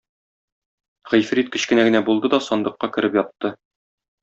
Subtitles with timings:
[1.09, 3.55] Гыйфрит кечкенә генә булды да сандыкка кереп ятты.